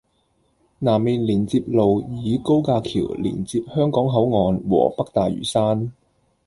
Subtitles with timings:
[0.79, 5.91] 南面連接路以高架橋連接香港口岸和北大嶼山